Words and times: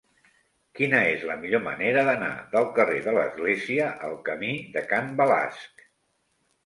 Quina 0.79 1.01
és 1.09 1.25
la 1.31 1.35
millor 1.41 1.61
manera 1.65 2.05
d'anar 2.07 2.31
del 2.55 2.65
carrer 2.79 3.03
de 3.09 3.15
l'Església 3.19 3.91
al 4.09 4.17
camí 4.31 4.51
de 4.79 4.87
Can 4.95 5.13
Balasc? 5.21 5.87